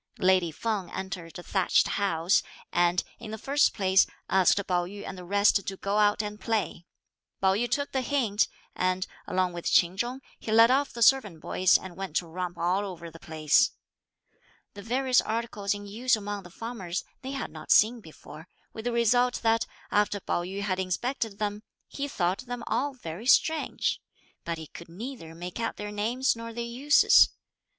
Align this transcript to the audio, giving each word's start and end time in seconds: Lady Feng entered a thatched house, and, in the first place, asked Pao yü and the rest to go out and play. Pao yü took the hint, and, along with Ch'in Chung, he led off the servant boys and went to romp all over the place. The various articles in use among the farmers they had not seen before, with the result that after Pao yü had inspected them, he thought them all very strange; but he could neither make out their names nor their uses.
Lady 0.17 0.49
Feng 0.51 0.89
entered 0.91 1.37
a 1.37 1.43
thatched 1.43 1.87
house, 1.89 2.41
and, 2.73 3.03
in 3.19 3.29
the 3.29 3.37
first 3.37 3.71
place, 3.71 4.07
asked 4.31 4.57
Pao 4.65 4.83
yü 4.85 5.07
and 5.07 5.15
the 5.15 5.23
rest 5.23 5.63
to 5.67 5.77
go 5.77 5.99
out 5.99 6.23
and 6.23 6.41
play. 6.41 6.87
Pao 7.39 7.53
yü 7.53 7.69
took 7.69 7.91
the 7.91 8.01
hint, 8.01 8.47
and, 8.75 9.05
along 9.27 9.53
with 9.53 9.71
Ch'in 9.71 9.95
Chung, 9.95 10.19
he 10.39 10.51
led 10.51 10.71
off 10.71 10.91
the 10.91 11.03
servant 11.03 11.39
boys 11.39 11.77
and 11.77 11.95
went 11.95 12.15
to 12.15 12.25
romp 12.25 12.57
all 12.57 12.83
over 12.83 13.11
the 13.11 13.19
place. 13.19 13.73
The 14.73 14.81
various 14.81 15.21
articles 15.21 15.75
in 15.75 15.85
use 15.85 16.15
among 16.15 16.41
the 16.41 16.49
farmers 16.49 17.03
they 17.21 17.33
had 17.33 17.51
not 17.51 17.69
seen 17.69 17.99
before, 18.01 18.47
with 18.73 18.85
the 18.85 18.91
result 18.91 19.41
that 19.43 19.67
after 19.91 20.19
Pao 20.19 20.41
yü 20.41 20.61
had 20.63 20.79
inspected 20.79 21.37
them, 21.37 21.61
he 21.87 22.07
thought 22.07 22.39
them 22.47 22.63
all 22.65 22.95
very 22.95 23.27
strange; 23.27 24.01
but 24.45 24.57
he 24.57 24.65
could 24.65 24.89
neither 24.89 25.35
make 25.35 25.59
out 25.59 25.75
their 25.77 25.91
names 25.91 26.35
nor 26.35 26.53
their 26.53 26.63
uses. 26.63 27.29